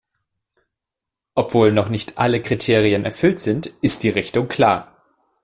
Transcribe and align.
Obwohl 1.35 1.71
noch 1.71 1.89
nicht 1.89 2.17
alle 2.17 2.41
Kriterien 2.41 3.05
erfüllt 3.05 3.37
sind, 3.39 3.67
ist 3.81 4.01
die 4.01 4.09
Richtung 4.09 4.47
klar! 4.47 4.97